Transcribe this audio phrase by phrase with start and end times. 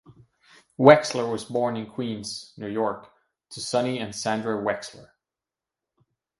[0.79, 3.11] Wexler was born in Queens, New York
[3.51, 5.11] to Sonny and Sandra Wexler.